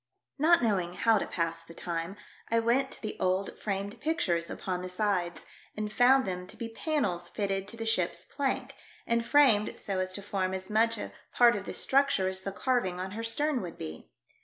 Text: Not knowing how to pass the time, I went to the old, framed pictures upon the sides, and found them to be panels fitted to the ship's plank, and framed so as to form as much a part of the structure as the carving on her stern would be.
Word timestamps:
Not 0.39 0.63
knowing 0.63 0.95
how 0.95 1.19
to 1.19 1.27
pass 1.27 1.63
the 1.63 1.75
time, 1.75 2.17
I 2.49 2.59
went 2.59 2.89
to 2.93 3.01
the 3.03 3.15
old, 3.19 3.59
framed 3.59 3.99
pictures 4.01 4.49
upon 4.49 4.81
the 4.81 4.89
sides, 4.89 5.45
and 5.77 5.93
found 5.93 6.25
them 6.25 6.47
to 6.47 6.57
be 6.57 6.69
panels 6.69 7.29
fitted 7.29 7.67
to 7.67 7.77
the 7.77 7.85
ship's 7.85 8.25
plank, 8.25 8.73
and 9.05 9.23
framed 9.23 9.77
so 9.77 9.99
as 9.99 10.11
to 10.13 10.23
form 10.23 10.55
as 10.55 10.71
much 10.71 10.97
a 10.97 11.13
part 11.33 11.55
of 11.55 11.65
the 11.65 11.75
structure 11.75 12.27
as 12.27 12.41
the 12.41 12.51
carving 12.51 12.99
on 12.99 13.11
her 13.11 13.23
stern 13.23 13.61
would 13.61 13.77
be. 13.77 14.09